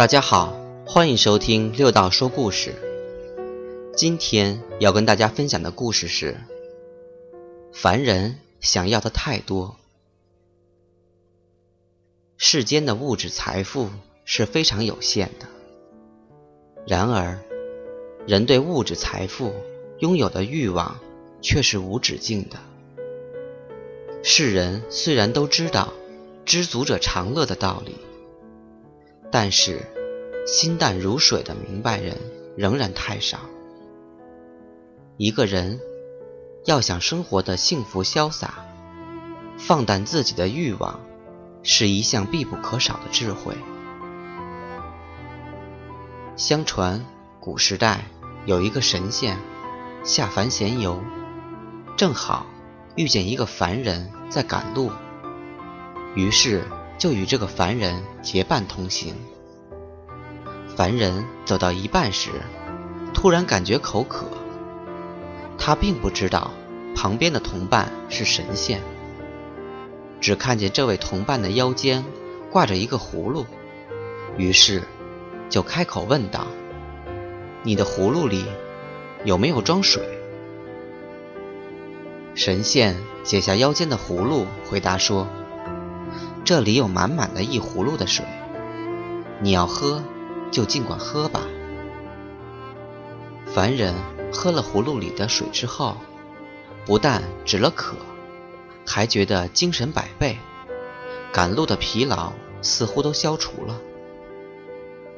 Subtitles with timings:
[0.00, 2.74] 大家好，欢迎收听六道说故事。
[3.94, 6.38] 今天要跟大家分享的故事是：
[7.70, 9.76] 凡人想要的太多。
[12.38, 13.90] 世间的物质财富
[14.24, 15.46] 是非常有限的，
[16.86, 17.38] 然而，
[18.26, 19.52] 人对物质财富
[19.98, 20.98] 拥有的欲望
[21.42, 22.56] 却是无止境的。
[24.22, 25.92] 世人虽然都知道
[26.46, 27.96] “知足者常乐”的道理。
[29.32, 29.86] 但是，
[30.50, 32.16] 心淡如水的明白人
[32.56, 33.38] 仍然太少。
[35.16, 35.78] 一个人
[36.64, 38.66] 要想生活的幸福潇洒，
[39.56, 40.98] 放淡自己的欲望，
[41.62, 43.56] 是一项必不可少的智慧。
[46.34, 47.06] 相传，
[47.38, 48.04] 古时代
[48.44, 49.38] 有一个神仙
[50.02, 51.00] 下凡闲游，
[51.96, 52.44] 正好
[52.96, 54.90] 遇见一个凡人在赶路，
[56.16, 56.64] 于是。
[56.98, 59.14] 就与这个凡人结伴同行。
[60.80, 62.30] 凡人走到一半时，
[63.12, 64.24] 突然感觉口渴。
[65.58, 66.52] 他并不知道
[66.96, 68.80] 旁边的同伴是神仙，
[70.22, 72.02] 只看见这位同伴的腰间
[72.50, 73.44] 挂着一个葫芦，
[74.38, 74.82] 于是
[75.50, 76.46] 就开口问道
[77.62, 78.46] ：“你的葫芦里
[79.26, 80.02] 有没有装水？”
[82.34, 85.26] 神仙解下腰间的葫芦，回答说。
[86.42, 88.24] 这里有满满的一葫芦的水，
[89.42, 90.02] 你要喝
[90.50, 91.42] 就尽管喝吧。
[93.46, 93.94] 凡人
[94.32, 95.96] 喝了葫芦里的水之后，
[96.86, 97.96] 不但止了渴，
[98.86, 100.38] 还觉得精神百倍，
[101.32, 103.80] 赶路的疲劳似乎都消除了。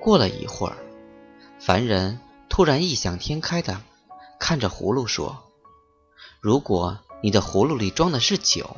[0.00, 0.76] 过了一会儿，
[1.60, 3.80] 凡人突然异想天开的
[4.38, 5.44] 看着葫芦说
[6.40, 8.76] ：“如果你的葫芦里装的是酒，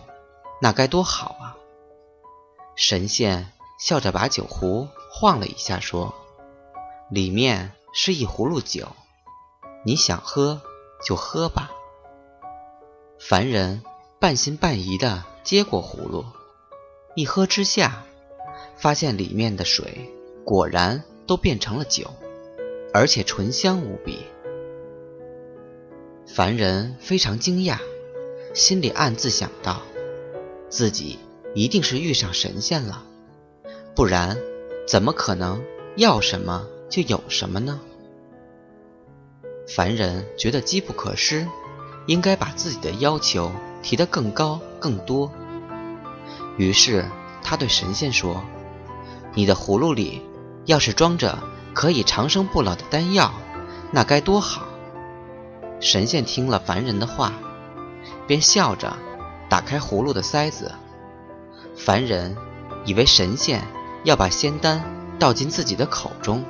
[0.60, 1.56] 那该多好啊！”
[2.77, 6.14] 神仙笑着把酒壶晃了一下，说
[7.11, 8.89] ：“里面是一葫芦酒，
[9.85, 10.61] 你想喝
[11.05, 11.70] 就喝吧。”
[13.19, 13.83] 凡人
[14.20, 16.24] 半信半疑地接过葫芦，
[17.14, 18.05] 一喝之下，
[18.77, 20.11] 发现里面的水
[20.45, 22.11] 果然都变成了酒，
[22.92, 24.24] 而且醇香无比。
[26.27, 27.79] 凡人非常惊讶，
[28.55, 29.83] 心里暗自想到：
[30.68, 31.18] 自己。
[31.55, 33.02] 一定是遇上神仙了，
[33.97, 34.36] 不然
[34.86, 35.64] 怎么可能
[35.97, 37.80] 要什么就有什么呢？
[39.74, 41.46] 凡人觉得机不可失，
[42.06, 45.30] 应该把自己的要求提得更高更多。
[46.56, 47.04] 于是
[47.42, 48.42] 他对神仙说
[49.34, 50.22] ：“你的葫芦里
[50.64, 51.38] 要是装着
[51.74, 53.32] 可以长生不老的丹药，
[53.92, 54.66] 那该多好！”
[55.80, 57.32] 神仙听了凡人的话，
[58.26, 58.96] 便笑着
[59.48, 60.72] 打开葫芦的塞子。
[61.76, 62.36] 凡人
[62.84, 63.62] 以为神仙
[64.02, 64.82] 要把仙丹
[65.18, 66.42] 倒进自己的口中，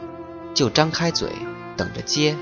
[0.55, 1.31] 就张开嘴
[1.77, 2.37] 等着接。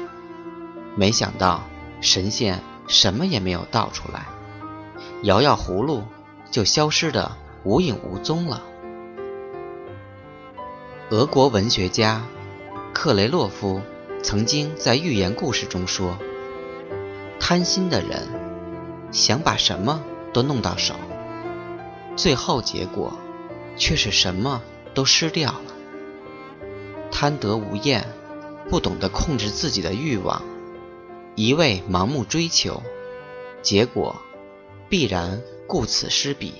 [0.97, 1.63] 没想到
[2.01, 4.27] 神仙什么也没有倒出来，
[5.23, 6.05] 摇摇葫芦
[6.51, 8.63] 就消失的无影无踪了。
[11.11, 12.23] 俄国文学家
[12.93, 13.83] 克雷洛夫
[14.23, 16.19] 曾经在寓言故事中说
[17.39, 18.29] ：“贪心的人
[19.13, 20.03] 想把什么
[20.33, 20.95] 都弄到手。”
[22.17, 23.13] 最后结果，
[23.77, 24.63] 却是什么
[24.95, 25.55] 都失掉。
[27.19, 28.07] 贪得无厌，
[28.69, 30.43] 不懂得控制自己的欲望，
[31.35, 32.83] 一味盲目追求，
[33.63, 34.17] 结果
[34.91, 36.53] 必然顾此失彼。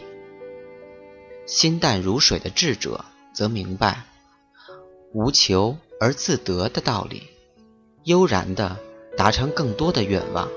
[1.45, 4.05] 心淡如水的智者则明白
[5.13, 7.25] “无求而自得”的道理，
[8.05, 8.79] 悠然地
[9.15, 10.49] 达成更多的愿望。